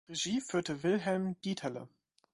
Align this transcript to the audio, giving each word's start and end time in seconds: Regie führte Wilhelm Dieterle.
Regie 0.09 0.41
führte 0.41 0.81
Wilhelm 0.81 1.35
Dieterle. 1.43 1.87